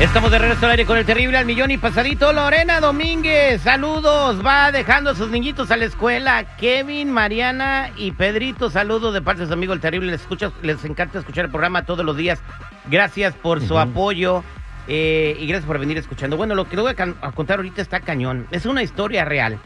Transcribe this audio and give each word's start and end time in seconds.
Estamos 0.00 0.30
de 0.30 0.38
regreso 0.38 0.64
al 0.64 0.70
aire 0.70 0.86
con 0.86 0.96
el 0.96 1.04
terrible 1.04 1.38
al 1.38 1.44
millón 1.44 1.72
y 1.72 1.76
pasadito. 1.76 2.32
Lorena 2.32 2.78
Domínguez, 2.78 3.62
saludos. 3.62 4.46
Va 4.46 4.70
dejando 4.70 5.10
a 5.10 5.16
sus 5.16 5.28
niñitos 5.28 5.72
a 5.72 5.76
la 5.76 5.86
escuela. 5.86 6.56
Kevin, 6.56 7.10
Mariana 7.10 7.90
y 7.96 8.12
Pedrito, 8.12 8.70
saludos 8.70 9.12
de 9.12 9.22
parte 9.22 9.40
de 9.40 9.48
su 9.48 9.54
amigo 9.54 9.72
el 9.72 9.80
terrible. 9.80 10.12
Les, 10.12 10.20
escucha, 10.20 10.52
les 10.62 10.84
encanta 10.84 11.18
escuchar 11.18 11.46
el 11.46 11.50
programa 11.50 11.84
todos 11.84 12.04
los 12.04 12.16
días. 12.16 12.40
Gracias 12.88 13.34
por 13.34 13.60
su 13.60 13.76
apoyo 13.76 14.44
eh, 14.86 15.36
y 15.40 15.48
gracias 15.48 15.66
por 15.66 15.80
venir 15.80 15.98
escuchando. 15.98 16.36
Bueno, 16.36 16.54
lo 16.54 16.68
que 16.68 16.76
le 16.76 16.82
voy 16.82 16.94
a, 16.96 17.32
contar 17.32 17.58
ahorita 17.58 17.82
está 17.82 17.98
cañón. 17.98 18.46
Es 18.52 18.66
una 18.66 18.84
historia 18.84 19.24
real. 19.24 19.58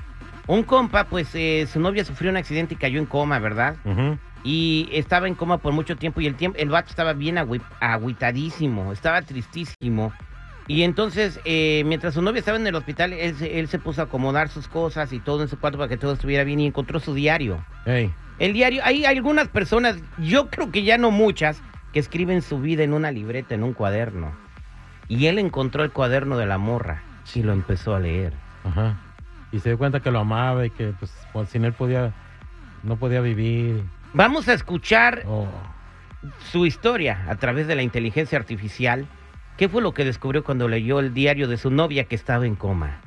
Un 0.47 0.63
compa, 0.63 1.05
pues 1.05 1.29
eh, 1.35 1.69
su 1.71 1.79
novia 1.79 2.07
sufrió 2.07 2.31
un 2.31 2.39
accidente 2.39 2.73
y 2.73 2.79
cayó 2.79 2.99
en 2.99 3.05
coma, 3.05 3.39
¿verdad? 3.39 3.77
Y 4.45 4.89
estaba 4.93 5.29
en 5.29 5.35
coma 5.35 5.59
por 5.59 5.73
mucho 5.73 5.97
tiempo 5.97 6.21
y 6.21 6.27
el 6.27 6.35
tiempo 6.35 6.59
el 6.59 6.69
vato 6.69 6.91
estaba 6.91 7.13
bien 7.13 7.39
agüitadísimo, 7.39 8.93
estaba 8.93 9.23
tristísimo. 9.23 10.13
Y 10.69 10.83
entonces, 10.83 11.41
eh, 11.45 11.83
mientras 11.87 12.15
su 12.15 12.23
novia 12.23 12.39
estaba 12.39 12.59
en 12.59 12.67
el 12.67 12.75
hospital, 12.75 13.13
él, 13.13 13.37
él, 13.41 13.69
se 13.69 13.79
puso 13.79 14.01
a 14.01 14.05
acomodar 14.05 14.49
sus 14.49 14.69
cosas 14.69 15.13
y 15.13 15.19
todo 15.19 15.43
en 15.43 15.49
su 15.49 15.59
cuarto 15.59 15.79
para 15.79 15.89
que 15.89 15.97
todo 15.97 16.13
estuviera 16.13 16.45
bien 16.45 16.61
y 16.61 16.67
encontró 16.67 17.01
su 17.01 17.15
diario. 17.15 17.65
El 18.39 18.53
diario, 18.53 18.81
hay 18.85 19.05
algunas 19.05 19.49
personas, 19.49 19.97
yo 20.19 20.49
creo 20.49 20.71
que 20.71 20.83
ya 20.83 20.99
no 20.99 21.11
muchas, 21.11 21.63
que 21.93 22.01
escriben 22.01 22.43
su 22.43 22.61
vida 22.61 22.83
en 22.83 22.93
una 22.93 23.11
libreta, 23.11 23.55
en 23.55 23.63
un 23.63 23.75
cuaderno. 23.75 24.33
Y 25.09 25.27
él 25.27 25.39
encontró 25.39 25.85
el 25.85 25.93
cuaderno 25.93 26.37
de 26.39 26.47
la 26.47 26.59
morra 26.59 27.03
y 27.35 27.43
lo 27.43 27.53
empezó 27.53 27.95
a 27.95 28.01
leer. 28.01 28.33
Ajá. 28.65 28.99
Y 29.53 29.61
se 29.61 29.71
dio 29.71 29.79
cuenta 29.79 30.01
que 30.01 30.11
lo 30.11 30.21
amaba 30.21 30.65
y 30.65 30.71
que 30.71 30.95
pues, 30.99 31.13
pues 31.33 31.49
sin 31.51 31.65
él 31.65 31.73
podía, 31.73 32.13
no 32.83 32.97
podía 32.97 33.21
vivir. 33.21 33.83
Vamos 34.15 34.47
a 34.49 34.53
escuchar 34.53 35.23
oh. 35.27 35.47
su 36.51 36.67
historia 36.67 37.25
a 37.29 37.37
través 37.37 37.67
de 37.67 37.75
la 37.75 37.83
inteligencia 37.83 38.39
artificial. 38.39 39.07
¿Qué 39.57 39.69
fue 39.71 39.81
lo 39.81 39.95
que 39.95 40.05
descubrió 40.05 40.45
cuando 40.45 40.69
leyó 40.69 41.01
el 41.01 41.15
diario 41.15 41.49
de 41.49 41.57
su 41.57 41.71
novia 41.71 42.05
que 42.05 42.15
estaba 42.15 42.47
en 42.47 42.55
coma? 42.55 43.01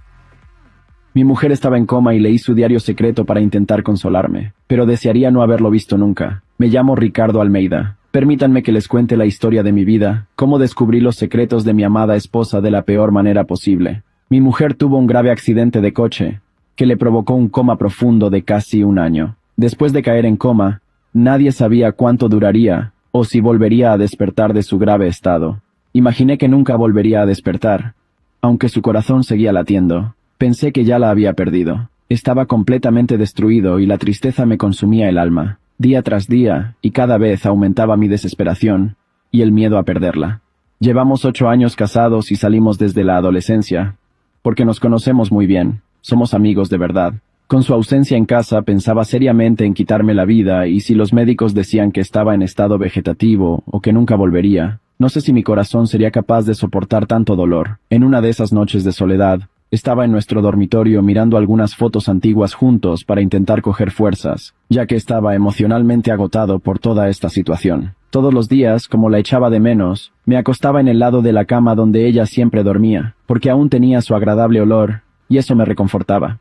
Mi 1.13 1.23
mujer 1.23 1.51
estaba 1.51 1.77
en 1.77 1.85
coma 1.85 2.15
y 2.15 2.19
leí 2.19 2.39
su 2.39 2.55
diario 2.55 2.79
secreto 2.79 3.23
para 3.23 3.39
intentar 3.39 3.83
consolarme, 3.83 4.53
pero 4.67 4.85
desearía 4.85 5.29
no 5.29 5.43
haberlo 5.43 5.69
visto 5.69 5.97
nunca. 5.97 6.43
Me 6.57 6.67
llamo 6.67 6.95
Ricardo 6.95 7.39
Almeida. 7.39 7.97
Permítanme 8.11 8.63
que 8.63 8.71
les 8.71 8.87
cuente 8.87 9.15
la 9.15 9.25
historia 9.25 9.61
de 9.61 9.71
mi 9.71 9.85
vida, 9.85 10.27
cómo 10.35 10.57
descubrí 10.57 11.01
los 11.01 11.17
secretos 11.17 11.65
de 11.65 11.73
mi 11.73 11.83
amada 11.83 12.15
esposa 12.15 12.61
de 12.61 12.71
la 12.71 12.81
peor 12.81 13.11
manera 13.11 13.43
posible. 13.43 14.03
Mi 14.29 14.41
mujer 14.41 14.73
tuvo 14.73 14.97
un 14.97 15.05
grave 15.05 15.31
accidente 15.31 15.81
de 15.81 15.93
coche, 15.93 16.41
que 16.75 16.85
le 16.85 16.97
provocó 16.97 17.35
un 17.35 17.49
coma 17.49 17.77
profundo 17.77 18.29
de 18.29 18.43
casi 18.43 18.83
un 18.83 18.97
año. 18.97 19.35
Después 19.55 19.93
de 19.93 20.01
caer 20.01 20.25
en 20.25 20.35
coma, 20.35 20.81
Nadie 21.15 21.53
sabía 21.53 21.93
cuánto 21.93 22.27
duraría 22.27 22.91
o 23.13 23.23
si 23.23 23.39
volvería 23.39 23.93
a 23.93 23.97
despertar 23.97 24.53
de 24.53 24.63
su 24.63 24.77
grave 24.77 25.07
estado. 25.07 25.61
Imaginé 25.93 26.37
que 26.37 26.49
nunca 26.49 26.75
volvería 26.75 27.21
a 27.21 27.25
despertar. 27.25 27.93
Aunque 28.41 28.67
su 28.67 28.81
corazón 28.81 29.23
seguía 29.23 29.53
latiendo, 29.53 30.15
pensé 30.37 30.73
que 30.73 30.83
ya 30.83 30.99
la 30.99 31.09
había 31.09 31.31
perdido. 31.31 31.89
Estaba 32.09 32.47
completamente 32.47 33.17
destruido 33.17 33.79
y 33.79 33.85
la 33.85 33.97
tristeza 33.97 34.45
me 34.45 34.57
consumía 34.57 35.07
el 35.07 35.17
alma, 35.17 35.59
día 35.77 36.01
tras 36.01 36.27
día, 36.27 36.75
y 36.81 36.91
cada 36.91 37.17
vez 37.17 37.45
aumentaba 37.45 37.95
mi 37.95 38.09
desesperación 38.09 38.97
y 39.31 39.41
el 39.41 39.53
miedo 39.53 39.77
a 39.77 39.83
perderla. 39.83 40.41
Llevamos 40.81 41.23
ocho 41.23 41.47
años 41.47 41.77
casados 41.77 42.29
y 42.29 42.35
salimos 42.35 42.77
desde 42.77 43.05
la 43.05 43.15
adolescencia, 43.15 43.95
porque 44.41 44.65
nos 44.65 44.81
conocemos 44.81 45.31
muy 45.31 45.47
bien, 45.47 45.79
somos 46.01 46.33
amigos 46.33 46.69
de 46.69 46.77
verdad. 46.77 47.13
Con 47.47 47.61
su 47.61 47.75
ausencia 47.75 48.17
en 48.17 48.25
casa 48.25 48.63
pensaba 48.63 49.05
seriamente 49.05 49.65
en 49.65 49.75
quitarme 49.75 50.15
la 50.15 50.25
vida 50.25 50.65
y 50.65 50.79
si 50.79 50.95
los 50.95 51.13
médicos 51.13 51.53
decían 51.53 51.91
que 51.91 52.01
estaba 52.01 52.33
en 52.33 52.41
estado 52.41 52.79
vegetativo 52.79 53.61
o 53.67 53.81
que 53.81 53.93
nunca 53.93 54.15
volvería, 54.15 54.79
no 54.97 55.09
sé 55.09 55.21
si 55.21 55.31
mi 55.31 55.43
corazón 55.43 55.85
sería 55.85 56.09
capaz 56.09 56.47
de 56.47 56.55
soportar 56.55 57.05
tanto 57.05 57.35
dolor. 57.35 57.77
En 57.91 58.03
una 58.03 58.19
de 58.21 58.29
esas 58.29 58.51
noches 58.51 58.83
de 58.83 58.91
soledad, 58.91 59.41
estaba 59.69 60.05
en 60.05 60.11
nuestro 60.11 60.41
dormitorio 60.41 61.03
mirando 61.03 61.37
algunas 61.37 61.75
fotos 61.75 62.09
antiguas 62.09 62.55
juntos 62.55 63.03
para 63.03 63.21
intentar 63.21 63.61
coger 63.61 63.91
fuerzas, 63.91 64.55
ya 64.69 64.87
que 64.87 64.95
estaba 64.95 65.35
emocionalmente 65.35 66.11
agotado 66.11 66.57
por 66.57 66.79
toda 66.79 67.09
esta 67.09 67.29
situación. 67.29 67.93
Todos 68.09 68.33
los 68.33 68.49
días, 68.49 68.87
como 68.87 69.09
la 69.09 69.19
echaba 69.19 69.51
de 69.51 69.59
menos, 69.59 70.13
me 70.25 70.37
acostaba 70.37 70.81
en 70.81 70.87
el 70.87 70.97
lado 70.97 71.21
de 71.21 71.33
la 71.33 71.45
cama 71.45 71.75
donde 71.75 72.07
ella 72.07 72.25
siempre 72.25 72.63
dormía, 72.63 73.13
porque 73.27 73.51
aún 73.51 73.69
tenía 73.69 74.01
su 74.01 74.15
agradable 74.15 74.61
olor, 74.61 75.01
y 75.29 75.37
eso 75.37 75.55
me 75.55 75.65
reconfortaba. 75.65 76.39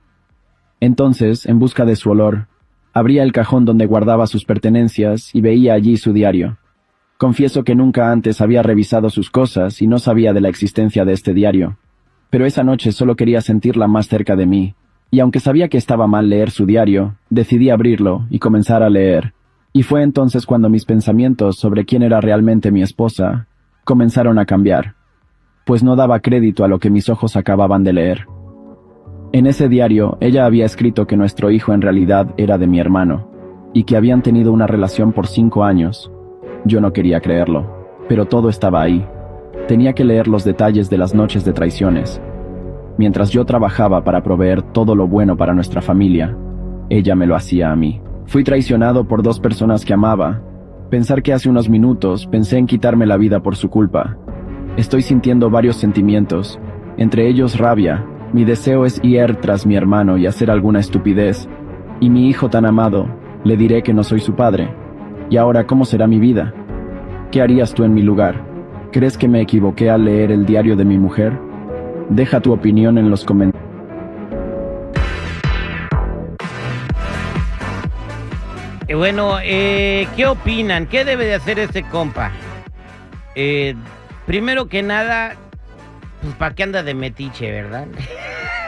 Entonces, 0.80 1.46
en 1.46 1.58
busca 1.58 1.84
de 1.84 1.96
su 1.96 2.10
olor, 2.10 2.46
abría 2.92 3.22
el 3.22 3.32
cajón 3.32 3.64
donde 3.64 3.86
guardaba 3.86 4.26
sus 4.26 4.44
pertenencias 4.44 5.34
y 5.34 5.40
veía 5.40 5.74
allí 5.74 5.96
su 5.96 6.12
diario. 6.12 6.58
Confieso 7.16 7.64
que 7.64 7.74
nunca 7.74 8.10
antes 8.10 8.40
había 8.40 8.62
revisado 8.62 9.08
sus 9.10 9.30
cosas 9.30 9.80
y 9.80 9.86
no 9.86 9.98
sabía 9.98 10.32
de 10.32 10.40
la 10.40 10.48
existencia 10.48 11.04
de 11.04 11.12
este 11.12 11.32
diario. 11.32 11.78
Pero 12.30 12.46
esa 12.46 12.64
noche 12.64 12.92
solo 12.92 13.16
quería 13.16 13.40
sentirla 13.40 13.86
más 13.86 14.08
cerca 14.08 14.36
de 14.36 14.46
mí, 14.46 14.74
y 15.10 15.20
aunque 15.20 15.38
sabía 15.38 15.68
que 15.68 15.78
estaba 15.78 16.08
mal 16.08 16.28
leer 16.28 16.50
su 16.50 16.66
diario, 16.66 17.14
decidí 17.30 17.70
abrirlo 17.70 18.26
y 18.30 18.40
comenzar 18.40 18.82
a 18.82 18.90
leer. 18.90 19.32
Y 19.72 19.84
fue 19.84 20.02
entonces 20.02 20.44
cuando 20.44 20.68
mis 20.68 20.84
pensamientos 20.84 21.56
sobre 21.56 21.84
quién 21.84 22.02
era 22.02 22.20
realmente 22.20 22.72
mi 22.72 22.82
esposa 22.82 23.46
comenzaron 23.84 24.38
a 24.38 24.46
cambiar, 24.46 24.94
pues 25.64 25.82
no 25.82 25.94
daba 25.94 26.20
crédito 26.20 26.64
a 26.64 26.68
lo 26.68 26.78
que 26.78 26.90
mis 26.90 27.08
ojos 27.08 27.36
acababan 27.36 27.84
de 27.84 27.92
leer. 27.92 28.26
En 29.34 29.48
ese 29.48 29.68
diario, 29.68 30.16
ella 30.20 30.46
había 30.46 30.64
escrito 30.64 31.08
que 31.08 31.16
nuestro 31.16 31.50
hijo 31.50 31.72
en 31.72 31.82
realidad 31.82 32.28
era 32.36 32.56
de 32.56 32.68
mi 32.68 32.78
hermano, 32.78 33.26
y 33.72 33.82
que 33.82 33.96
habían 33.96 34.22
tenido 34.22 34.52
una 34.52 34.68
relación 34.68 35.10
por 35.10 35.26
cinco 35.26 35.64
años. 35.64 36.08
Yo 36.64 36.80
no 36.80 36.92
quería 36.92 37.20
creerlo, 37.20 37.66
pero 38.08 38.26
todo 38.26 38.48
estaba 38.48 38.80
ahí. 38.80 39.04
Tenía 39.66 39.92
que 39.92 40.04
leer 40.04 40.28
los 40.28 40.44
detalles 40.44 40.88
de 40.88 40.98
las 40.98 41.16
noches 41.16 41.44
de 41.44 41.52
traiciones. 41.52 42.22
Mientras 42.96 43.30
yo 43.30 43.44
trabajaba 43.44 44.04
para 44.04 44.22
proveer 44.22 44.62
todo 44.62 44.94
lo 44.94 45.08
bueno 45.08 45.36
para 45.36 45.52
nuestra 45.52 45.82
familia, 45.82 46.36
ella 46.88 47.16
me 47.16 47.26
lo 47.26 47.34
hacía 47.34 47.72
a 47.72 47.74
mí. 47.74 48.00
Fui 48.26 48.44
traicionado 48.44 49.08
por 49.08 49.24
dos 49.24 49.40
personas 49.40 49.84
que 49.84 49.94
amaba. 49.94 50.42
Pensar 50.90 51.24
que 51.24 51.32
hace 51.32 51.50
unos 51.50 51.68
minutos 51.68 52.28
pensé 52.28 52.58
en 52.58 52.68
quitarme 52.68 53.04
la 53.04 53.16
vida 53.16 53.42
por 53.42 53.56
su 53.56 53.68
culpa. 53.68 54.16
Estoy 54.76 55.02
sintiendo 55.02 55.50
varios 55.50 55.74
sentimientos, 55.74 56.60
entre 56.96 57.26
ellos 57.26 57.58
rabia, 57.58 58.06
mi 58.34 58.44
deseo 58.44 58.84
es 58.84 58.98
ir 59.04 59.36
tras 59.36 59.64
mi 59.64 59.76
hermano 59.76 60.18
y 60.18 60.26
hacer 60.26 60.50
alguna 60.50 60.80
estupidez. 60.80 61.48
Y 62.00 62.10
mi 62.10 62.28
hijo 62.28 62.50
tan 62.50 62.66
amado, 62.66 63.06
le 63.44 63.56
diré 63.56 63.84
que 63.84 63.94
no 63.94 64.02
soy 64.02 64.18
su 64.18 64.34
padre. 64.34 64.74
¿Y 65.30 65.36
ahora 65.36 65.68
cómo 65.68 65.84
será 65.84 66.08
mi 66.08 66.18
vida? 66.18 66.52
¿Qué 67.30 67.40
harías 67.40 67.72
tú 67.72 67.84
en 67.84 67.94
mi 67.94 68.02
lugar? 68.02 68.44
¿Crees 68.90 69.16
que 69.16 69.28
me 69.28 69.40
equivoqué 69.40 69.88
al 69.88 70.06
leer 70.06 70.32
el 70.32 70.46
diario 70.46 70.74
de 70.74 70.84
mi 70.84 70.98
mujer? 70.98 71.38
Deja 72.08 72.40
tu 72.40 72.52
opinión 72.52 72.98
en 72.98 73.08
los 73.08 73.24
comentarios. 73.24 73.64
Eh, 78.88 78.96
bueno, 78.96 79.36
eh, 79.44 80.08
¿qué 80.16 80.26
opinan? 80.26 80.88
¿Qué 80.88 81.04
debe 81.04 81.24
de 81.24 81.34
hacer 81.34 81.60
este 81.60 81.84
compa? 81.84 82.32
Eh, 83.36 83.76
primero 84.26 84.66
que 84.66 84.82
nada, 84.82 85.36
pues 86.20 86.34
¿para 86.34 86.52
qué 86.56 86.64
anda 86.64 86.82
de 86.82 86.94
metiche, 86.94 87.52
verdad? 87.52 87.86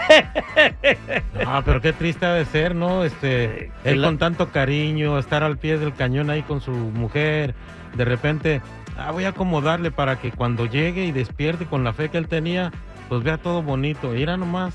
Ah, 1.46 1.62
pero 1.64 1.80
qué 1.80 1.92
triste 1.92 2.26
ha 2.26 2.32
de 2.32 2.44
ser, 2.44 2.74
¿no? 2.74 3.04
Este, 3.04 3.70
él 3.84 4.02
con 4.02 4.18
tanto 4.18 4.48
cariño, 4.50 5.18
estar 5.18 5.42
al 5.44 5.58
pie 5.58 5.78
del 5.78 5.94
cañón 5.94 6.28
ahí 6.28 6.42
con 6.42 6.60
su 6.60 6.72
mujer, 6.72 7.54
de 7.94 8.04
repente, 8.04 8.60
ah, 8.98 9.12
voy 9.12 9.24
a 9.24 9.28
acomodarle 9.28 9.90
para 9.90 10.18
que 10.18 10.32
cuando 10.32 10.66
llegue 10.66 11.04
y 11.04 11.12
despierte 11.12 11.66
con 11.66 11.84
la 11.84 11.92
fe 11.92 12.08
que 12.08 12.18
él 12.18 12.26
tenía, 12.26 12.72
pues 13.08 13.22
vea 13.22 13.38
todo 13.38 13.62
bonito. 13.62 14.14
Era 14.14 14.36
nomás. 14.36 14.74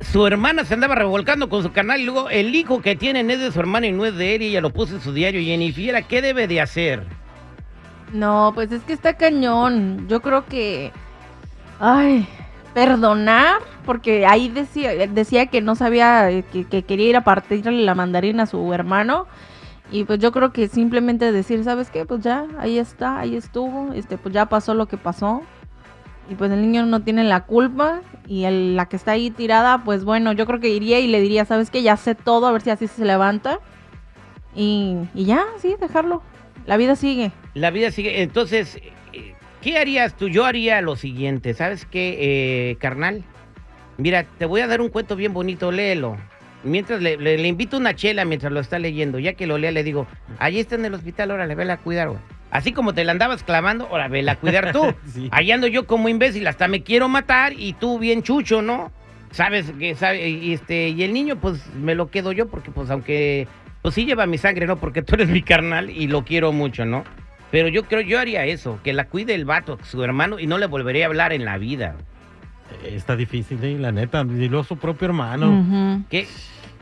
Su 0.00 0.26
hermana 0.26 0.64
se 0.64 0.74
andaba 0.74 0.94
revolcando 0.94 1.48
con 1.48 1.62
su 1.62 1.72
canal 1.72 2.00
y 2.00 2.04
luego 2.04 2.30
el 2.30 2.54
hijo 2.54 2.80
que 2.82 2.94
tienen 2.94 3.30
es 3.30 3.40
de 3.40 3.50
su 3.50 3.60
hermana 3.60 3.86
y 3.86 3.92
no 3.92 4.04
es 4.04 4.14
de 4.16 4.36
él 4.36 4.42
y 4.42 4.46
ella 4.48 4.60
lo 4.60 4.70
puso 4.70 4.94
en 4.94 5.00
su 5.00 5.12
diario. 5.12 5.40
Y 5.40 5.50
en 5.50 5.72
Fiera, 5.72 6.02
¿qué 6.02 6.22
debe 6.22 6.46
de 6.46 6.60
hacer? 6.60 7.04
No, 8.12 8.52
pues 8.54 8.70
es 8.70 8.82
que 8.82 8.92
está 8.92 9.16
cañón. 9.16 10.06
Yo 10.08 10.20
creo 10.20 10.46
que 10.46 10.92
Ay, 11.84 12.28
perdonar, 12.74 13.60
porque 13.84 14.26
ahí 14.26 14.48
decía, 14.48 15.06
decía 15.06 15.46
que 15.46 15.60
no 15.60 15.74
sabía, 15.74 16.30
eh, 16.30 16.44
que, 16.44 16.82
quería 16.82 17.08
ir 17.08 17.16
a 17.16 17.24
partirle 17.24 17.82
la 17.82 17.94
mandarina 17.94 18.44
a 18.44 18.46
su 18.46 18.72
hermano. 18.72 19.26
Y 19.90 20.04
pues 20.04 20.18
yo 20.20 20.32
creo 20.32 20.52
que 20.52 20.68
simplemente 20.68 21.32
decir, 21.32 21.62
¿sabes 21.64 21.90
qué? 21.90 22.06
Pues 22.06 22.22
ya, 22.22 22.46
ahí 22.58 22.78
está, 22.78 23.18
ahí 23.18 23.36
estuvo, 23.36 23.92
este, 23.92 24.16
pues 24.16 24.34
ya 24.34 24.46
pasó 24.46 24.74
lo 24.74 24.86
que 24.86 24.96
pasó. 24.96 25.42
Y 26.30 26.34
pues 26.34 26.50
el 26.50 26.62
niño 26.62 26.86
no 26.86 27.02
tiene 27.02 27.24
la 27.24 27.44
culpa 27.44 28.00
y 28.26 28.46
la 28.48 28.86
que 28.86 28.96
está 28.96 29.12
ahí 29.12 29.30
tirada, 29.30 29.84
pues 29.84 30.04
bueno, 30.04 30.32
yo 30.32 30.46
creo 30.46 30.60
que 30.60 30.68
iría 30.68 30.98
y 31.00 31.08
le 31.08 31.20
diría, 31.20 31.44
¿sabes 31.44 31.68
qué? 31.70 31.82
Ya 31.82 31.96
sé 31.96 32.14
todo, 32.14 32.46
a 32.46 32.52
ver 32.52 32.62
si 32.62 32.70
así 32.70 32.86
se 32.86 33.04
levanta. 33.04 33.58
Y, 34.54 34.96
y 35.14 35.24
ya, 35.24 35.44
sí, 35.58 35.74
dejarlo. 35.78 36.22
La 36.64 36.76
vida 36.76 36.96
sigue. 36.96 37.32
La 37.54 37.70
vida 37.70 37.90
sigue. 37.90 38.22
Entonces, 38.22 38.78
¿Qué 39.62 39.78
harías 39.78 40.16
tú? 40.16 40.28
Yo 40.28 40.44
haría 40.44 40.80
lo 40.80 40.96
siguiente, 40.96 41.54
¿sabes 41.54 41.86
qué, 41.86 42.18
eh, 42.70 42.76
carnal? 42.80 43.22
Mira, 43.96 44.24
te 44.24 44.44
voy 44.44 44.60
a 44.60 44.66
dar 44.66 44.80
un 44.80 44.88
cuento 44.88 45.14
bien 45.14 45.32
bonito, 45.32 45.70
léelo. 45.70 46.16
Mientras 46.64 47.00
le, 47.00 47.46
invito 47.46 47.76
una 47.76 47.94
chela 47.94 48.24
mientras 48.24 48.52
lo 48.52 48.58
está 48.58 48.80
leyendo, 48.80 49.20
ya 49.20 49.34
que 49.34 49.46
lo 49.46 49.58
lea 49.58 49.70
le 49.70 49.84
digo, 49.84 50.08
allí 50.40 50.58
está 50.58 50.74
en 50.74 50.84
el 50.84 50.94
hospital, 50.94 51.30
ahora 51.30 51.46
le 51.46 51.54
ve 51.54 51.70
a 51.70 51.76
cuidar, 51.76 52.08
güey. 52.08 52.20
Así 52.50 52.72
como 52.72 52.92
te 52.92 53.04
la 53.04 53.12
andabas 53.12 53.44
clavando, 53.44 53.86
ahora 53.86 54.08
vela 54.08 54.32
a 54.32 54.36
cuidar 54.36 54.72
tú. 54.72 54.94
Sí. 55.06 55.28
Ahí 55.30 55.52
ando 55.52 55.68
yo 55.68 55.86
como 55.86 56.08
imbécil, 56.08 56.46
hasta 56.48 56.66
me 56.66 56.82
quiero 56.82 57.08
matar 57.08 57.52
y 57.52 57.72
tú 57.74 58.00
bien 58.00 58.22
chucho, 58.22 58.62
¿no? 58.62 58.90
Sabes 59.30 59.72
que 59.78 59.94
sabe, 59.94 60.28
y 60.28 60.52
este, 60.52 60.88
y 60.88 61.04
el 61.04 61.12
niño, 61.12 61.36
pues 61.36 61.64
me 61.74 61.94
lo 61.94 62.10
quedo 62.10 62.32
yo, 62.32 62.48
porque 62.48 62.72
pues 62.72 62.90
aunque, 62.90 63.46
pues 63.80 63.94
sí 63.94 64.04
lleva 64.04 64.26
mi 64.26 64.38
sangre, 64.38 64.66
¿no? 64.66 64.76
Porque 64.76 65.02
tú 65.02 65.14
eres 65.14 65.28
mi 65.28 65.42
carnal 65.42 65.88
y 65.88 66.08
lo 66.08 66.24
quiero 66.24 66.52
mucho, 66.52 66.84
¿no? 66.84 67.04
Pero 67.52 67.68
yo 67.68 67.84
creo, 67.84 68.00
yo 68.00 68.18
haría 68.18 68.44
eso, 68.46 68.80
que 68.82 68.92
la 68.94 69.04
cuide 69.04 69.34
el 69.34 69.44
vato, 69.44 69.78
su 69.84 70.02
hermano, 70.02 70.40
y 70.40 70.48
no 70.48 70.58
le 70.58 70.66
volvería 70.66 71.04
a 71.04 71.08
hablar 71.08 71.34
en 71.34 71.44
la 71.44 71.58
vida. 71.58 71.96
Está 72.82 73.14
difícil, 73.14 73.62
¿eh? 73.62 73.78
la 73.78 73.92
neta. 73.92 74.22
Y 74.22 74.48
luego 74.48 74.64
su 74.64 74.78
propio 74.78 75.08
hermano. 75.08 76.02
¿Qué, 76.08 76.26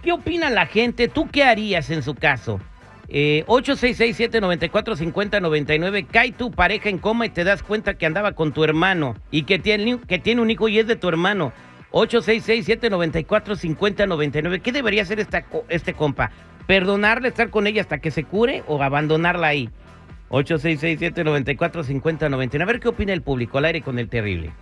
¿Qué 0.02 0.12
opina 0.12 0.48
la 0.48 0.66
gente? 0.66 1.08
¿Tú 1.08 1.28
qué 1.28 1.42
harías 1.42 1.90
en 1.90 2.04
su 2.04 2.14
caso? 2.14 2.60
Eh, 3.08 3.42
866-794-5099. 3.48 6.06
Cae 6.06 6.30
tu 6.30 6.52
pareja 6.52 6.88
en 6.88 6.98
coma 6.98 7.26
y 7.26 7.30
te 7.30 7.42
das 7.42 7.64
cuenta 7.64 7.94
que 7.94 8.06
andaba 8.06 8.30
con 8.32 8.52
tu 8.52 8.62
hermano 8.62 9.16
y 9.32 9.42
que 9.42 9.58
tiene, 9.58 9.98
que 10.06 10.20
tiene 10.20 10.40
un 10.40 10.52
hijo 10.52 10.68
y 10.68 10.78
es 10.78 10.86
de 10.86 10.94
tu 10.94 11.08
hermano. 11.08 11.52
866-794-5099. 11.90 14.62
¿Qué 14.62 14.70
debería 14.70 15.02
hacer 15.02 15.18
esta, 15.18 15.44
este 15.68 15.94
compa? 15.94 16.30
¿Perdonarle, 16.68 17.26
estar 17.26 17.50
con 17.50 17.66
ella 17.66 17.80
hasta 17.80 17.98
que 17.98 18.12
se 18.12 18.22
cure 18.22 18.62
o 18.68 18.80
abandonarla 18.80 19.48
ahí? 19.48 19.68
866-794-5099. 20.30 22.62
A 22.62 22.64
ver 22.64 22.80
qué 22.80 22.88
opina 22.88 23.12
el 23.12 23.22
público 23.22 23.58
al 23.58 23.66
aire 23.66 23.82
con 23.82 23.98
el 23.98 24.08
terrible. 24.08 24.52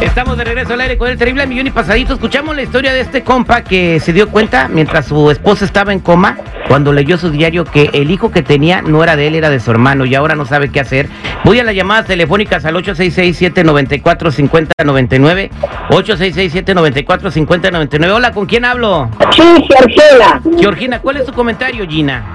Estamos 0.00 0.36
de 0.36 0.44
regreso 0.44 0.74
al 0.74 0.80
aire 0.80 0.96
con 0.98 1.08
el 1.08 1.18
terrible 1.18 1.44
millón 1.46 1.66
y 1.66 1.70
pasadito. 1.70 2.12
Escuchamos 2.14 2.54
la 2.54 2.62
historia 2.62 2.92
de 2.92 3.00
este 3.00 3.22
compa 3.24 3.62
que 3.62 3.98
se 4.00 4.12
dio 4.12 4.28
cuenta 4.28 4.68
mientras 4.68 5.06
su 5.06 5.30
esposa 5.30 5.64
estaba 5.64 5.92
en 5.92 5.98
coma 6.00 6.36
cuando 6.68 6.92
leyó 6.92 7.16
su 7.18 7.30
diario 7.30 7.64
que 7.64 7.90
el 7.92 8.10
hijo 8.10 8.30
que 8.30 8.42
tenía 8.42 8.82
no 8.82 9.02
era 9.02 9.16
de 9.16 9.26
él, 9.28 9.34
era 9.34 9.48
de 9.50 9.58
su 9.60 9.70
hermano 9.70 10.04
y 10.04 10.14
ahora 10.14 10.34
no 10.36 10.44
sabe 10.44 10.70
qué 10.70 10.80
hacer. 10.80 11.08
Voy 11.44 11.58
a 11.60 11.64
las 11.64 11.74
llamadas 11.74 12.06
telefónicas 12.06 12.64
al 12.64 12.74
866-794-5099. 12.76 15.50
866-794-5099. 15.90 18.12
Hola, 18.14 18.32
¿con 18.32 18.46
quién 18.46 18.64
hablo? 18.64 19.08
Sí, 19.32 19.42
Georgina, 19.68 20.40
Georgina, 20.58 20.98
¿cuál 21.00 21.16
es 21.18 21.26
tu 21.26 21.32
comentario, 21.32 21.86
Gina? 21.88 22.34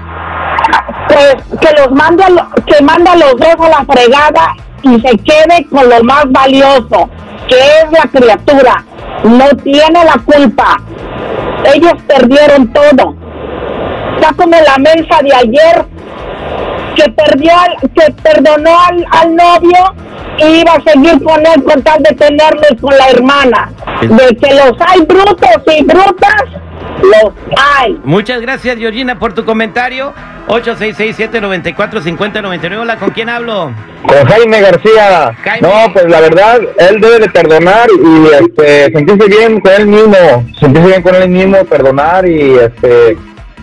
pues 1.08 1.36
que 1.60 1.68
los 1.78 1.90
mande, 1.92 2.24
a 2.24 2.30
lo- 2.30 2.48
que 2.66 2.82
manda 2.82 3.14
los 3.16 3.36
dos 3.36 3.54
a 3.60 3.68
la 3.68 3.84
fregada 3.84 4.54
y 4.82 4.98
se 5.00 5.16
quede 5.18 5.66
con 5.70 5.86
lo 5.88 6.02
más 6.02 6.24
valioso, 6.30 7.08
que 7.54 7.86
es 7.86 7.92
la 7.92 8.10
criatura. 8.20 8.84
No 9.24 9.48
tiene 9.62 10.04
la 10.04 10.20
culpa. 10.24 10.76
Ellos 11.74 11.92
perdieron 12.06 12.72
todo. 12.72 13.14
Está 14.16 14.32
como 14.36 14.52
la 14.52 14.76
mensa 14.78 15.18
de 15.22 15.34
ayer 15.34 15.84
que 16.94 17.10
perdió, 17.10 17.50
al- 17.58 17.90
que 17.90 18.12
perdonó 18.22 18.70
al, 18.88 19.04
al 19.10 19.34
novio 19.34 19.94
y 20.38 20.60
iba 20.60 20.72
a 20.72 20.82
seguir 20.90 21.22
con 21.24 21.40
él 21.46 21.64
con 21.64 21.82
tal 21.82 22.02
de 22.02 22.14
tenerlo 22.14 22.60
y 22.70 22.76
con 22.76 22.96
la 22.96 23.08
hermana. 23.10 23.70
De 24.00 24.36
que 24.36 24.54
los 24.54 24.72
hay 24.86 25.00
brutos 25.02 25.62
y 25.76 25.82
brutas, 25.84 26.42
los 27.02 27.32
hay. 27.56 28.00
Muchas 28.04 28.40
gracias, 28.40 28.78
Georgina, 28.78 29.18
por 29.18 29.32
tu 29.32 29.44
comentario. 29.44 30.14
866-794-5099. 30.48 32.78
Hola, 32.78 32.96
¿con 32.96 33.10
quién 33.10 33.28
hablo? 33.28 33.72
Con 34.06 34.24
Jaime 34.26 34.60
García. 34.60 35.32
Jaime. 35.42 35.66
No, 35.66 35.92
pues 35.92 36.08
la 36.08 36.20
verdad, 36.20 36.60
él 36.78 37.00
debe 37.00 37.18
de 37.20 37.30
perdonar 37.30 37.88
y 37.90 38.26
este, 38.42 38.92
sentirse 38.92 39.28
bien 39.28 39.60
con 39.60 39.72
él 39.72 39.86
mismo, 39.86 40.44
sentirse 40.60 40.88
bien 40.88 41.02
con 41.02 41.14
él 41.14 41.30
mismo, 41.30 41.64
perdonar 41.64 42.28
y 42.28 42.56
este, 42.56 43.16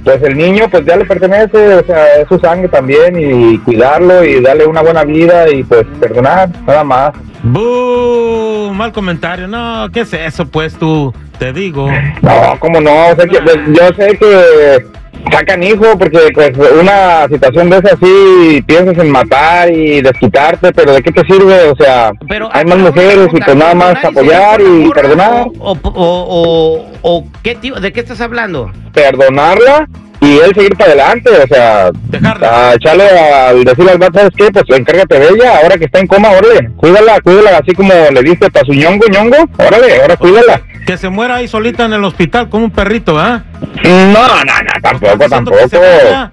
pues 0.03 0.21
el 0.23 0.35
niño 0.35 0.67
pues 0.69 0.83
ya 0.85 0.97
le 0.97 1.05
pertenece, 1.05 1.75
o 1.75 1.85
sea, 1.85 2.15
es 2.15 2.27
su 2.27 2.39
sangre 2.39 2.67
también 2.67 3.15
y 3.19 3.59
cuidarlo 3.59 4.23
y 4.23 4.41
darle 4.41 4.65
una 4.65 4.81
buena 4.81 5.03
vida 5.03 5.47
y 5.49 5.63
pues 5.63 5.85
perdonar, 5.99 6.49
nada 6.65 6.83
más. 6.83 7.11
¡Bú! 7.43 8.71
Mal 8.73 8.91
comentario. 8.91 9.47
No, 9.47 9.87
¿qué 9.91 10.01
es 10.01 10.13
eso, 10.13 10.45
pues 10.47 10.75
tú? 10.75 11.13
Te 11.39 11.51
digo. 11.53 11.89
No, 12.21 12.55
cómo 12.59 12.79
no, 12.79 13.07
o 13.09 13.15
sea, 13.15 13.25
que, 13.25 13.41
pues, 13.41 13.57
yo 13.67 13.87
sé 13.97 14.17
que 14.17 14.85
sacan 15.31 15.61
hijo 15.63 15.97
porque 15.99 16.19
pues 16.33 16.51
una 16.79 17.27
situación 17.27 17.69
de 17.69 17.77
esa 17.77 17.95
sí 18.01 18.61
piensas 18.65 18.97
en 18.97 19.11
matar 19.11 19.71
y 19.71 20.01
desquitarte, 20.01 20.71
pero 20.73 20.93
¿de 20.93 21.01
qué 21.03 21.11
te 21.11 21.23
sirve? 21.25 21.69
O 21.69 21.75
sea, 21.75 22.11
Pero 22.27 22.49
hay 22.51 22.65
más 22.65 22.77
mujeres 22.77 23.27
y 23.33 23.39
pues 23.41 23.55
nada 23.55 23.73
más 23.75 23.95
¿perdonar 24.01 24.07
apoyar 24.07 24.61
y 24.61 24.89
perdonar. 24.91 25.45
O, 25.59 25.71
o, 25.71 25.79
o, 25.93 26.85
o- 27.01 27.25
¿qué 27.43 27.55
tipo, 27.55 27.79
¿De 27.79 27.91
qué 27.93 27.99
estás 28.01 28.21
hablando? 28.21 28.71
perdonarla 28.93 29.87
y 30.21 30.37
él 30.37 30.53
seguir 30.55 30.75
para 30.77 30.91
adelante, 30.91 31.29
o 31.31 31.47
sea, 31.47 31.89
Dejarla. 32.09 32.69
a 32.69 32.73
echarle 32.75 33.09
al 33.09 33.63
decirle 33.63 33.91
al 33.91 33.97
vato, 33.97 34.19
¿sabes 34.19 34.33
qué? 34.37 34.51
Pues 34.51 34.79
encárgate 34.79 35.19
de 35.19 35.27
ella, 35.29 35.57
ahora 35.61 35.77
que 35.77 35.85
está 35.85 35.99
en 35.99 36.07
coma, 36.07 36.29
órale, 36.29 36.69
cuídala, 36.77 37.19
cuídala, 37.21 37.57
así 37.57 37.73
como 37.73 37.91
le 37.91 38.21
diste 38.21 38.49
para 38.51 38.65
su 38.65 38.73
ñongo, 38.73 39.05
ñongo, 39.11 39.37
órale, 39.57 39.99
ahora 40.01 40.15
cuídala. 40.17 40.61
Que 40.85 40.97
se 40.97 41.09
muera 41.09 41.35
ahí 41.35 41.47
solita 41.47 41.85
en 41.85 41.93
el 41.93 42.03
hospital 42.03 42.49
como 42.49 42.65
un 42.65 42.71
perrito, 42.71 43.17
¿ah? 43.19 43.43
No, 43.83 44.11
no, 44.11 44.43
no, 44.43 44.81
tampoco, 44.81 45.11
¿Estás 45.13 45.29
diciendo 45.29 45.51
que 45.51 45.69
se 45.69 45.79
tampoco. 45.79 46.31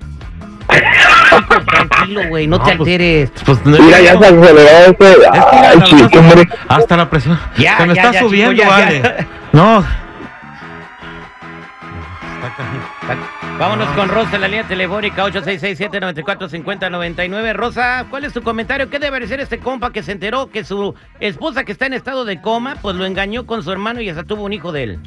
Tranquilo, 1.67 2.21
güey, 2.29 2.47
no, 2.47 2.57
te 2.63 2.73
No, 2.73 2.79
pues- 2.79 2.79
alteres. 2.81 3.31
Pues, 3.45 3.65
no, 3.65 3.79
Mira, 3.79 4.01
ya 4.01 4.19
se 4.19 4.27
aceleró 4.27 4.61
este, 4.87 5.07
ay, 5.33 5.81
chico. 5.85 6.21
Hasta 6.69 6.97
la 6.97 7.09
presión. 7.11 7.39
Ya, 7.57 7.79
se 7.79 7.87
me 7.87 7.95
ya, 7.95 8.03
está 8.03 8.13
ya, 8.13 8.19
chico, 8.19 8.29
subiendo, 8.29 8.63
vale. 8.67 9.03
No. 9.53 9.85
Vámonos 13.59 13.89
con 13.89 14.09
Rosa 14.09 14.37
en 14.37 14.43
la 14.43 14.49
línea 14.49 14.69
telefónica 14.69 15.27
866-794-5099. 15.27 17.53
Rosa, 17.55 18.07
¿cuál 18.09 18.25
es 18.25 18.33
tu 18.33 18.43
comentario? 18.43 18.89
¿Qué 18.89 18.99
debe 18.99 19.27
ser 19.27 19.41
este 19.41 19.59
compa 19.59 19.93
que 19.93 20.03
se 20.03 20.13
enteró 20.13 20.49
que 20.49 20.65
su 20.65 20.95
esposa 21.21 21.65
que 21.65 21.73
está 21.73 21.87
en 21.87 21.95
estado 21.95 22.25
de 22.25 22.41
coma, 22.41 22.77
pues 22.81 22.97
lo 22.97 23.05
engañó 23.05 23.47
con 23.47 23.63
su 23.63 23.73
hermano 23.73 24.01
y 24.01 24.09
hasta 24.09 24.25
tuvo 24.25 24.45
un 24.45 24.53
hijo 24.53 24.73
de 24.73 24.83
él? 24.85 24.99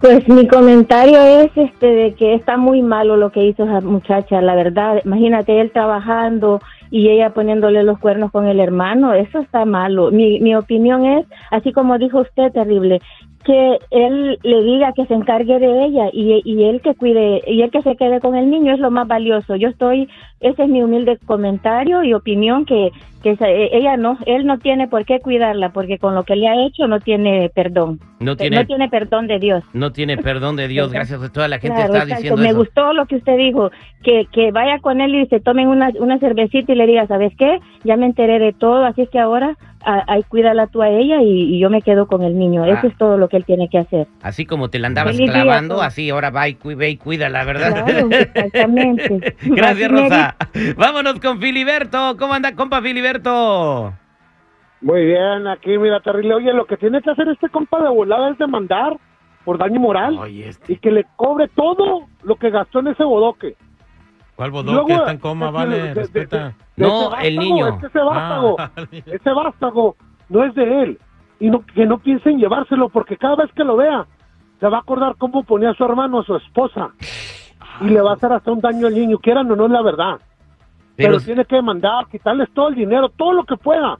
Pues 0.00 0.28
mi 0.28 0.46
comentario 0.48 1.18
es 1.18 1.50
este 1.56 1.86
de 1.86 2.14
que 2.14 2.34
está 2.34 2.56
muy 2.56 2.82
malo 2.82 3.16
lo 3.16 3.30
que 3.30 3.44
hizo 3.44 3.64
esa 3.64 3.80
muchacha, 3.80 4.40
la 4.42 4.54
verdad. 4.54 5.00
Imagínate 5.04 5.60
él 5.60 5.70
trabajando 5.72 6.60
y 6.90 7.08
ella 7.08 7.30
poniéndole 7.30 7.82
los 7.82 7.98
cuernos 7.98 8.30
con 8.30 8.46
el 8.46 8.60
hermano, 8.60 9.14
eso 9.14 9.40
está 9.40 9.64
malo. 9.64 10.10
Mi, 10.10 10.40
mi 10.40 10.54
opinión 10.54 11.06
es, 11.06 11.26
así 11.50 11.72
como 11.72 11.98
dijo 11.98 12.20
usted, 12.20 12.52
terrible, 12.52 13.00
que 13.44 13.78
él 13.90 14.38
le 14.42 14.62
diga 14.62 14.92
que 14.92 15.06
se 15.06 15.14
encargue 15.14 15.58
de 15.58 15.84
ella 15.84 16.08
y, 16.12 16.40
y 16.44 16.64
él 16.64 16.80
que 16.80 16.94
cuide 16.94 17.42
y 17.46 17.62
él 17.62 17.70
que 17.70 17.82
se 17.82 17.96
quede 17.96 18.20
con 18.20 18.34
el 18.34 18.50
niño 18.50 18.72
es 18.72 18.80
lo 18.80 18.90
más 18.90 19.06
valioso. 19.06 19.56
Yo 19.56 19.68
estoy, 19.68 20.08
ese 20.40 20.62
es 20.64 20.68
mi 20.68 20.82
humilde 20.82 21.18
comentario 21.26 22.02
y 22.02 22.14
opinión 22.14 22.64
que 22.64 22.90
que 23.22 23.38
ella 23.72 23.96
no, 23.96 24.18
él 24.26 24.44
no 24.44 24.58
tiene 24.58 24.86
por 24.86 25.06
qué 25.06 25.18
cuidarla 25.18 25.70
porque 25.70 25.98
con 25.98 26.14
lo 26.14 26.24
que 26.24 26.36
le 26.36 26.46
ha 26.46 26.66
hecho 26.66 26.86
no 26.86 27.00
tiene 27.00 27.50
perdón. 27.54 27.98
No 28.20 28.36
tiene, 28.36 28.56
no 28.56 28.66
tiene 28.66 28.90
perdón 28.90 29.26
de 29.26 29.38
Dios. 29.38 29.64
no 29.72 29.92
tiene 29.92 30.18
perdón 30.18 30.56
de 30.56 30.68
Dios, 30.68 30.92
gracias 30.92 31.22
a 31.22 31.32
toda 31.32 31.48
la 31.48 31.58
gente 31.58 31.74
Claro, 31.74 31.94
está 31.94 32.16
diciendo 32.16 32.36
Me 32.42 32.48
eso. 32.50 32.58
gustó 32.58 32.92
lo 32.92 33.06
que 33.06 33.16
usted 33.16 33.38
dijo, 33.38 33.70
que, 34.02 34.26
que 34.30 34.50
vaya 34.52 34.78
con 34.80 35.00
él 35.00 35.14
y 35.14 35.26
se 35.28 35.40
tomen 35.40 35.68
una, 35.68 35.90
una 36.00 36.18
cervecita 36.18 36.72
y 36.72 36.76
le 36.76 36.86
diga, 36.86 37.06
¿sabes 37.06 37.32
qué? 37.38 37.60
Ya 37.84 37.96
me 37.96 38.04
enteré 38.04 38.38
de 38.38 38.52
todo, 38.52 38.84
así 38.84 39.00
es 39.00 39.08
que 39.08 39.18
ahora 39.18 39.56
ahí 39.84 40.22
cuídala 40.24 40.66
tú 40.66 40.82
a 40.82 40.88
ella 40.88 41.22
y, 41.22 41.54
y 41.56 41.58
yo 41.60 41.70
me 41.70 41.82
quedo 41.82 42.06
con 42.06 42.22
el 42.22 42.38
niño. 42.38 42.64
Ah. 42.64 42.70
Eso 42.70 42.86
es 42.86 42.96
todo 42.96 43.16
lo 43.16 43.28
que 43.28 43.36
él 43.36 43.44
tiene 43.44 43.68
que 43.68 43.78
hacer. 43.78 44.06
Así 44.22 44.46
como 44.46 44.70
te 44.70 44.78
la 44.78 44.86
andabas 44.88 45.16
Feliz 45.16 45.30
clavando, 45.30 45.82
así 45.82 46.10
ahora 46.10 46.30
va 46.30 46.48
y, 46.48 46.54
cu- 46.54 46.76
ve 46.76 46.90
y 46.90 46.96
cuídala, 46.96 47.44
¿verdad? 47.44 47.84
Claro, 47.84 48.08
exactamente. 48.10 49.36
Gracias, 49.42 49.90
Así 49.90 49.94
me 49.94 50.08
Rosa. 50.08 50.36
Vámonos 50.76 51.20
con 51.20 51.40
Filiberto. 51.40 52.16
¿Cómo 52.18 52.34
anda, 52.34 52.54
compa 52.54 52.80
Filiberto? 52.82 53.92
Muy 54.80 55.06
bien, 55.06 55.46
aquí 55.48 55.78
mira, 55.78 56.00
terrible. 56.00 56.34
Oye, 56.34 56.52
lo 56.52 56.66
que 56.66 56.76
tiene 56.76 57.00
que 57.00 57.10
hacer 57.10 57.28
este 57.28 57.48
compa 57.48 57.80
de 57.82 57.88
volada 57.88 58.30
es 58.30 58.38
demandar 58.38 58.96
por 59.44 59.58
daño 59.58 59.80
moral 59.80 60.18
Oye, 60.18 60.48
este. 60.48 60.74
y 60.74 60.76
que 60.76 60.90
le 60.90 61.04
cobre 61.16 61.48
todo 61.48 62.06
lo 62.22 62.36
que 62.36 62.50
gastó 62.50 62.80
en 62.80 62.88
ese 62.88 63.04
bodoque. 63.04 63.56
¿Cuál 64.36 64.50
Luego, 64.50 64.88
está 64.88 65.12
en 65.12 65.18
coma, 65.18 65.50
vale? 65.50 65.76
de- 65.76 65.82
de- 65.88 65.94
Respeta. 65.94 66.54
de 66.76 66.86
No, 66.86 67.16
el 67.18 67.36
niño. 67.38 67.68
es 67.68 67.74
que 67.80 67.86
ese 67.86 67.98
vástago, 68.00 68.56
Ah, 68.58 68.70
ese 69.06 69.30
vástago 69.32 69.96
no 70.28 70.44
es 70.44 70.54
de 70.54 70.82
él. 70.82 70.98
Y 71.40 71.50
no, 71.50 71.64
que 71.66 71.86
no 71.86 71.98
piensen 71.98 72.38
llevárselo 72.38 72.88
porque 72.88 73.16
cada 73.16 73.36
vez 73.36 73.50
que 73.52 73.64
lo 73.64 73.76
vea 73.76 74.06
se 74.60 74.68
va 74.68 74.78
a 74.78 74.80
acordar 74.80 75.14
cómo 75.18 75.42
ponía 75.44 75.70
a 75.70 75.74
su 75.74 75.84
hermano 75.84 76.20
a 76.20 76.24
su 76.24 76.34
esposa 76.36 76.90
y 77.80 77.84
le 77.86 78.00
va 78.00 78.12
a 78.12 78.14
hacer 78.14 78.32
hasta 78.32 78.50
un 78.52 78.60
daño 78.60 78.86
al 78.86 78.94
niño, 78.94 79.18
quieran 79.18 79.50
o 79.50 79.56
no 79.56 79.66
es 79.66 79.70
la 79.70 79.82
verdad. 79.82 80.14
Pero, 80.96 81.14
Pero, 81.14 81.20
tiene 81.20 81.44
que 81.44 81.60
mandar, 81.60 82.06
quitarles 82.08 82.48
todo 82.54 82.68
el 82.68 82.76
dinero, 82.76 83.08
todo 83.10 83.32
lo 83.32 83.44
que 83.44 83.56
pueda. 83.56 83.98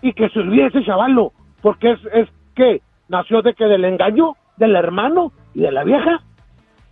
Y 0.00 0.12
que 0.14 0.28
se 0.30 0.38
olvide 0.40 0.66
ese 0.66 0.82
chavalo. 0.84 1.32
Porque 1.60 1.92
es, 1.92 2.00
es 2.12 2.28
que 2.54 2.80
nació 3.08 3.42
de 3.42 3.52
que 3.54 3.64
del 3.66 3.84
engaño 3.84 4.34
del 4.56 4.74
hermano 4.74 5.30
y 5.54 5.60
de 5.60 5.70
la 5.72 5.84
vieja. 5.84 6.22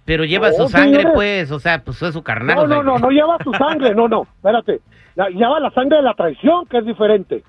Pero 0.05 0.25
lleva 0.25 0.49
No, 0.51 0.55
su 0.57 0.69
sangre, 0.69 0.97
señores. 1.03 1.13
pues, 1.15 1.51
o 1.53 1.59
sea, 1.61 1.83
pues 1.85 2.03
es 2.03 2.13
su 2.15 2.23
carnal. 2.23 2.57
No, 2.57 2.63
o 2.63 2.67
sea, 2.69 2.77
no, 2.79 2.83
no, 2.83 2.99
no 2.99 3.11
lleva 3.11 3.37
su 3.45 3.53
sangre. 3.55 3.95
No, 3.95 4.09
no, 4.09 4.23
espérate. 4.23 4.81
La- 5.15 5.29
lleva 5.29 5.61
la 5.61 5.71
sangre 5.71 5.99
de 5.99 6.03
la 6.03 6.15
traición, 6.15 6.67
que 6.67 6.79
es 6.79 6.87
diferente. 6.87 7.43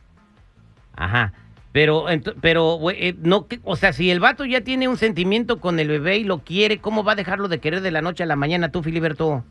Ajá. 0.95 1.33
Pero, 1.71 2.05
pero, 2.41 2.73
güey, 2.75 2.97
eh, 2.99 3.15
no, 3.23 3.45
o 3.63 3.75
sea, 3.77 3.93
si 3.93 4.11
el 4.11 4.19
vato 4.19 4.43
ya 4.43 4.61
tiene 4.61 4.89
un 4.89 4.97
sentimiento 4.97 5.61
con 5.61 5.79
el 5.79 5.87
bebé 5.87 6.17
y 6.17 6.25
lo 6.25 6.39
quiere, 6.39 6.79
¿cómo 6.79 7.03
va 7.05 7.13
a 7.13 7.15
dejarlo 7.15 7.47
de 7.47 7.59
querer 7.59 7.79
de 7.81 7.91
la 7.91 8.01
noche 8.01 8.23
a 8.23 8.27
la 8.27 8.35
mañana 8.35 8.69
tú, 8.73 8.83
Filiberto? 8.83 9.43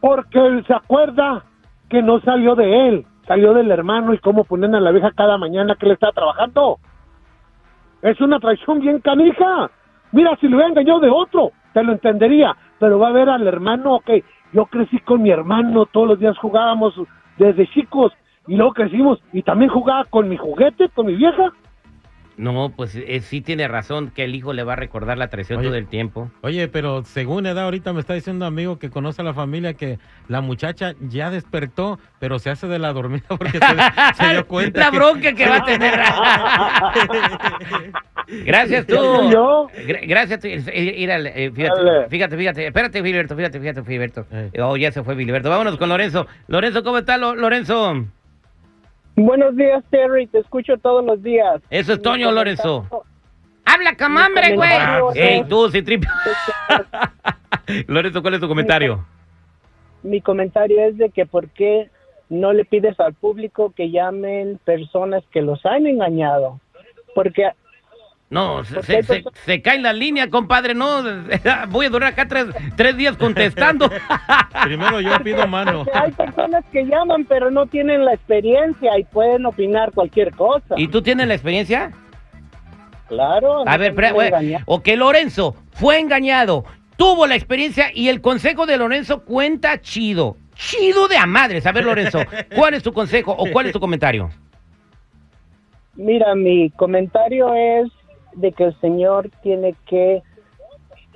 Porque 0.00 0.44
él 0.44 0.64
se 0.66 0.74
acuerda 0.74 1.44
que 1.88 2.02
no 2.02 2.20
salió 2.22 2.56
de 2.56 2.88
él, 2.88 3.06
salió 3.28 3.54
del 3.54 3.70
hermano 3.70 4.12
y 4.12 4.18
cómo 4.18 4.42
ponen 4.42 4.74
a 4.74 4.80
la 4.80 4.90
vieja 4.90 5.12
cada 5.16 5.38
mañana 5.38 5.76
que 5.78 5.86
le 5.86 5.94
está 5.94 6.10
trabajando. 6.10 6.80
Es 8.02 8.20
una 8.20 8.40
traición 8.40 8.80
bien 8.80 8.98
canija. 9.00 9.70
Mira, 10.10 10.36
si 10.40 10.48
le 10.48 10.56
hubiera 10.56 10.70
engañado 10.70 10.98
de 11.00 11.10
otro, 11.10 11.52
te 11.78 11.84
lo 11.84 11.92
entendería. 11.92 12.56
Pero 12.78 12.98
va 12.98 13.08
a 13.08 13.12
ver 13.12 13.28
al 13.28 13.46
hermano, 13.46 13.96
ok, 13.96 14.10
yo 14.52 14.66
crecí 14.66 14.98
con 15.00 15.22
mi 15.22 15.30
hermano, 15.30 15.86
todos 15.86 16.08
los 16.08 16.18
días 16.18 16.36
jugábamos 16.38 16.94
desde 17.38 17.68
chicos 17.68 18.12
y 18.46 18.56
luego 18.56 18.72
crecimos 18.72 19.20
y 19.32 19.42
también 19.42 19.70
jugaba 19.70 20.04
con 20.04 20.28
mi 20.28 20.36
juguete, 20.36 20.88
con 20.88 21.06
mi 21.06 21.14
vieja. 21.14 21.52
No, 22.38 22.72
pues 22.74 22.94
eh, 22.94 23.20
sí 23.20 23.40
tiene 23.40 23.66
razón 23.68 24.10
que 24.14 24.24
el 24.24 24.34
hijo 24.34 24.52
le 24.52 24.62
va 24.62 24.74
a 24.74 24.76
recordar 24.76 25.18
la 25.18 25.28
traición 25.28 25.58
Oye. 25.58 25.68
todo 25.68 25.76
el 25.76 25.88
tiempo. 25.88 26.30
Oye, 26.42 26.68
pero 26.68 27.04
según 27.04 27.46
edad, 27.46 27.64
ahorita 27.64 27.92
me 27.92 28.00
está 28.00 28.14
diciendo 28.14 28.46
un 28.46 28.52
amigo 28.52 28.78
que 28.78 28.90
conoce 28.90 29.22
a 29.22 29.24
la 29.24 29.34
familia 29.34 29.74
que 29.74 29.98
la 30.28 30.40
muchacha 30.40 30.94
ya 31.00 31.30
despertó, 31.30 31.98
pero 32.20 32.38
se 32.38 32.50
hace 32.50 32.68
de 32.68 32.78
la 32.78 32.92
dormida 32.92 33.24
porque 33.28 33.58
se, 33.58 34.22
se 34.24 34.30
dio 34.32 34.46
cuenta. 34.46 34.80
La 34.80 34.90
que- 34.92 34.96
bronca 34.96 35.32
que 35.34 35.48
va 35.48 35.56
a 35.56 35.64
tener. 35.64 36.00
Gracias 38.44 38.86
tú. 38.86 38.94
Yo, 39.30 39.68
Gra- 39.86 40.06
Gracias. 40.06 40.40
tú. 40.40 40.46
Eh, 40.46 40.62
eh, 40.68 41.50
fíjate, 41.54 42.08
fíjate, 42.08 42.36
fíjate. 42.36 42.66
Espérate, 42.66 43.02
Filiberto, 43.02 43.36
fíjate, 43.36 43.60
fíjate, 43.60 43.82
Filiberto. 43.82 44.26
Eh. 44.30 44.50
Oh, 44.60 44.76
ya 44.76 44.92
se 44.92 45.02
fue 45.02 45.16
Filiberto. 45.16 45.50
Vámonos 45.50 45.76
con 45.76 45.88
Lorenzo. 45.88 46.26
Lorenzo, 46.46 46.82
¿cómo 46.82 46.98
está, 46.98 47.16
Lo- 47.16 47.34
Lorenzo? 47.34 48.06
Buenos 49.20 49.56
días, 49.56 49.82
Terry. 49.90 50.26
Te 50.28 50.38
escucho 50.38 50.76
todos 50.78 51.04
los 51.04 51.20
días. 51.22 51.60
Eso 51.70 51.94
es 51.94 52.02
Toño, 52.02 52.30
Lorenzo. 52.30 52.86
Habla 53.64 53.96
camambre, 53.96 54.54
güey. 54.54 54.70
Ey, 55.14 55.40
es- 55.40 55.48
tú, 55.48 55.68
sin 55.70 55.84
tripio. 55.84 56.08
Lorenzo, 57.88 58.22
¿cuál 58.22 58.34
es 58.34 58.40
tu 58.40 58.48
comentario? 58.48 59.04
Mi 60.02 60.20
comentario 60.20 60.80
es 60.84 60.96
de 60.96 61.10
que 61.10 61.26
por 61.26 61.48
qué 61.50 61.90
no 62.28 62.52
le 62.52 62.64
pides 62.64 62.98
al 63.00 63.14
público 63.14 63.72
que 63.76 63.90
llamen 63.90 64.58
personas 64.64 65.24
que 65.32 65.42
los 65.42 65.64
han 65.66 65.86
engañado. 65.86 66.60
Porque 67.14 67.50
No, 68.30 68.62
se, 68.62 69.62
cae 69.62 69.78
la 69.78 69.94
línea, 69.94 70.28
compadre. 70.28 70.74
No, 70.74 71.02
voy 71.70 71.86
a 71.86 71.90
durar 71.90 72.12
acá 72.12 72.28
tres, 72.28 72.46
tres 72.76 72.94
días 72.96 73.16
contestando. 73.16 73.90
Primero 74.64 75.00
yo 75.00 75.18
pido 75.20 75.46
mano. 75.46 75.86
hay 75.94 76.12
personas 76.12 76.62
que 76.70 76.84
llaman 76.84 77.24
pero 77.24 77.50
no 77.50 77.66
tienen 77.66 78.04
la 78.04 78.12
experiencia 78.12 78.98
y 78.98 79.04
pueden 79.04 79.46
opinar 79.46 79.92
cualquier 79.92 80.32
cosa. 80.32 80.74
¿Y 80.76 80.88
tú 80.88 81.00
tienes 81.00 81.26
la 81.26 81.34
experiencia? 81.34 81.90
Claro. 83.08 83.62
A 83.66 83.72
no 83.72 83.78
ver, 83.78 83.92
te 83.92 83.96
pre- 83.96 84.12
pueden 84.12 84.30
güey, 84.32 84.44
engañar. 84.44 84.62
o 84.66 84.82
que 84.82 84.96
Lorenzo 84.96 85.56
fue 85.72 85.98
engañado, 85.98 86.66
tuvo 86.98 87.26
la 87.26 87.34
experiencia 87.34 87.90
y 87.94 88.10
el 88.10 88.20
consejo 88.20 88.66
de 88.66 88.76
Lorenzo 88.76 89.24
cuenta 89.24 89.80
chido. 89.80 90.36
Chido 90.54 91.08
de 91.08 91.16
a 91.16 91.24
madres. 91.24 91.64
A 91.66 91.72
ver, 91.72 91.84
Lorenzo, 91.84 92.18
¿cuál 92.54 92.74
es 92.74 92.82
tu 92.82 92.92
consejo 92.92 93.32
o 93.32 93.50
cuál 93.52 93.66
es 93.66 93.72
tu 93.72 93.80
comentario? 93.80 94.28
Mira, 95.94 96.34
mi 96.34 96.68
comentario 96.70 97.54
es 97.54 97.88
de 98.40 98.52
que 98.52 98.64
el 98.64 98.80
señor 98.80 99.30
tiene 99.42 99.74
que 99.86 100.22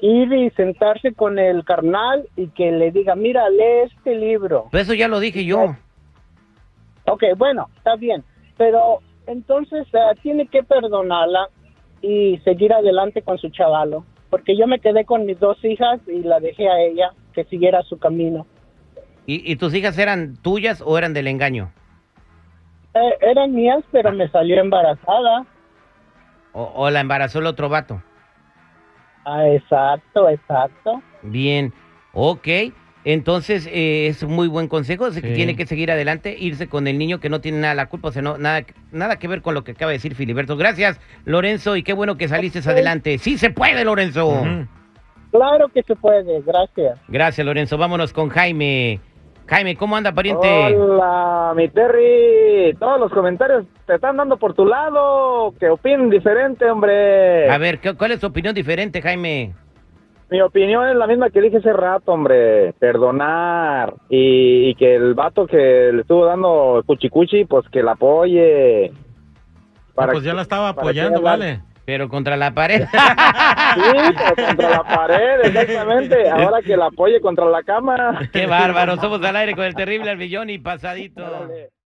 ir 0.01 0.33
y 0.33 0.51
sentarse 0.51 1.13
con 1.15 1.39
el 1.39 1.65
carnal 1.65 2.29
y 2.37 2.49
que 2.49 2.73
le 2.73 2.91
diga, 2.91 3.15
mira, 3.15 3.49
lee 3.49 3.89
este 3.97 4.15
libro. 4.15 4.69
Eso 4.73 4.95
ya 4.95 5.09
lo 5.09 5.21
dije 5.21 5.45
yo. 5.45 5.77
Ok, 7.07 7.23
bueno, 7.37 7.69
está 7.77 7.97
bien, 7.97 8.25
pero 8.57 8.99
entonces 9.27 9.87
eh, 9.93 9.99
tiene 10.23 10.47
que 10.47 10.63
perdonarla 10.63 11.49
y 12.01 12.39
seguir 12.39 12.73
adelante 12.73 13.23
con 13.23 13.39
su 13.39 13.49
chavalo, 13.51 14.05
porque 14.31 14.57
yo 14.57 14.67
me 14.67 14.81
quedé 14.81 15.05
con 15.05 15.25
mis 15.25 15.39
dos 15.39 15.65
hijas 15.65 16.01
y 16.09 16.23
la 16.23 16.41
dejé 16.41 16.69
a 16.69 16.81
ella 16.81 17.13
que 17.33 17.45
siguiera 17.45 17.83
su 17.83 17.99
camino. 17.99 18.47
¿Y, 19.27 19.51
y 19.51 19.57
tus 19.57 19.73
hijas 19.75 19.99
eran 19.99 20.37
tuyas 20.37 20.83
o 20.85 20.99
eran 20.99 21.15
del 21.15 21.29
engaño? 21.29 21.73
Eh, 22.95 23.19
eran 23.21 23.55
mías, 23.55 23.83
pero 23.91 24.13
me 24.13 24.29
salió 24.29 24.61
embarazada. 24.61 25.47
¿O, 26.53 26.73
o 26.75 26.91
la 26.91 27.01
embarazó 27.01 27.39
el 27.39 27.47
otro 27.47 27.69
vato? 27.69 28.03
Ah, 29.25 29.47
exacto, 29.49 30.29
exacto. 30.29 31.03
Bien, 31.23 31.73
ok. 32.13 32.49
Entonces 33.05 33.67
eh, 33.67 34.07
es 34.07 34.23
un 34.23 34.33
muy 34.33 34.47
buen 34.47 34.69
consejo, 34.69 35.09
es 35.09 35.21
que 35.21 35.35
tiene 35.35 35.57
que 35.57 35.67
seguir 35.67 35.91
adelante, 35.91 36.37
irse 36.39 36.69
con 36.69 36.87
el 36.87 36.99
niño 36.99 37.19
que 37.19 37.29
no 37.29 37.41
tiene 37.41 37.59
nada 37.59 37.75
la 37.75 37.87
culpa, 37.87 38.09
o 38.09 38.13
sea, 38.13 38.23
no, 38.23 38.39
nada, 38.39 38.65
nada 38.93 39.19
que 39.19 39.27
ver 39.27 39.43
con 39.43 39.55
lo 39.55 39.65
que 39.65 39.73
acaba 39.73 39.91
de 39.91 39.97
decir 39.97 40.15
Filiberto. 40.15 40.57
Gracias, 40.57 41.01
Lorenzo, 41.25 41.77
y 41.77 41.83
qué 41.83 41.95
bueno 41.95 42.17
que 42.17 42.29
saliste 42.29 42.61
adelante. 42.61 43.19
Sí 43.19 43.39
se 43.39 43.51
puede, 43.51 43.85
Lorenzo. 43.85 44.45
Claro 45.33 45.69
que 45.69 45.83
se 45.83 45.97
puede, 45.97 46.43
gracias. 46.43 47.01
Gracias, 47.09 47.45
Lorenzo. 47.45 47.77
Vámonos 47.77 48.13
con 48.13 48.29
Jaime. 48.29 49.01
Jaime, 49.47 49.77
¿cómo 49.77 49.97
anda, 49.97 50.13
pariente? 50.13 50.49
Hola, 50.49 51.53
mi 51.55 51.69
Terry. 51.69 52.75
Todos 52.79 52.99
los 53.01 53.13
comentarios 53.13 53.65
te 53.87 53.97
están 53.97 54.17
dando 54.17 54.37
por 54.39 54.55
tu 54.55 54.65
lado. 54.65 55.53
Que 55.61 55.69
opinen 55.69 56.09
diferente, 56.09 56.71
hombre. 56.71 57.51
A 57.51 57.59
ver, 57.59 57.79
¿qué- 57.81 57.95
¿cuál 57.95 58.13
es 58.13 58.21
tu 58.21 58.29
opinión 58.29 58.55
diferente, 58.55 59.03
Jaime? 59.03 59.53
Mi 60.31 60.41
opinión 60.41 60.89
es 60.89 60.97
la 60.97 61.07
misma 61.07 61.29
que 61.29 61.43
dije 61.43 61.59
hace 61.59 61.73
rato, 61.73 62.13
hombre. 62.13 62.73
Perdonar. 62.79 63.95
Y, 64.09 64.71
y 64.71 64.75
que 64.77 64.95
el 64.95 65.13
vato 65.15 65.47
que 65.47 65.91
le 65.93 66.01
estuvo 66.01 66.25
dando 66.25 66.83
cuchicuchi, 66.87 67.45
pues 67.45 67.69
que 67.69 67.83
la 67.83 67.93
apoye. 67.93 68.91
Ah, 69.97 70.07
pues 70.07 70.21
que- 70.21 70.27
ya 70.29 70.35
la 70.35 70.43
estaba 70.43 70.71
apoyando, 70.71 71.21
vale. 71.21 71.61
Pero 71.85 72.09
contra 72.09 72.37
la 72.37 72.53
pared. 72.53 72.83
Sí, 72.83 74.15
pero 74.17 74.47
contra 74.47 74.71
la 74.71 74.83
pared, 74.85 75.41
exactamente. 75.45 76.31
Ahora 76.31 76.63
que 76.63 76.77
la 76.77 76.87
apoye 76.87 77.21
contra 77.21 77.47
la 77.47 77.63
cama. 77.63 78.29
Qué 78.33 78.47
bárbaro. 78.47 78.97
Somos 78.97 79.23
al 79.25 79.37
aire 79.37 79.55
con 79.55 79.65
el 79.65 79.75
terrible 79.75 80.11
al 80.11 80.19
millón 80.19 80.51
y 80.51 80.59
pasadito. 80.59 81.49